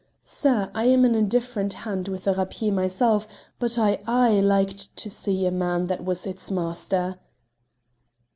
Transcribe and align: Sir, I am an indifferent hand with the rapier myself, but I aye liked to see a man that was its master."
Sir, 0.23 0.71
I 0.73 0.85
am 0.85 1.05
an 1.05 1.13
indifferent 1.13 1.73
hand 1.85 2.07
with 2.07 2.23
the 2.23 2.33
rapier 2.33 2.71
myself, 2.71 3.27
but 3.59 3.77
I 3.77 4.01
aye 4.07 4.39
liked 4.39 4.97
to 4.97 5.11
see 5.11 5.45
a 5.45 5.51
man 5.51 5.85
that 5.85 6.03
was 6.03 6.25
its 6.25 6.49
master." 6.49 7.19